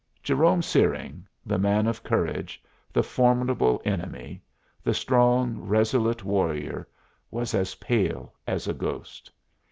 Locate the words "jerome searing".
0.23-1.27